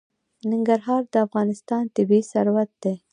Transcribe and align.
ننګرهار 0.51 1.01
د 1.13 1.15
افغانستان 1.25 1.83
طبعي 1.95 2.21
ثروت 2.31 2.69
دی. 2.83 2.95